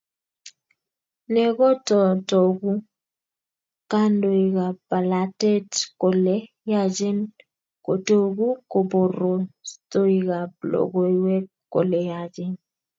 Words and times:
Nekototoku 1.33 2.71
kandoikab 3.91 4.75
bolatet 4.89 5.69
kole 6.01 6.35
yachen 6.71 7.17
kotoku 7.85 8.47
koborostoikab 8.71 10.51
logoiwek 10.71 11.45
kole 11.73 11.97
yachen 12.11 12.53